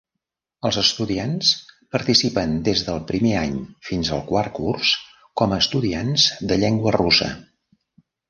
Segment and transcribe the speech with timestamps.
[0.67, 1.49] Els estudiants
[1.95, 3.53] participen des del primer any
[3.89, 4.95] fins al quart curs
[5.41, 7.29] com a estudiants de llengua russa.